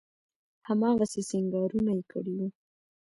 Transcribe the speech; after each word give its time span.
هماغسې 0.67 1.21
سينګارونه 1.29 1.91
يې 1.97 2.03
کړي 2.11 2.33
وو. 2.37 2.47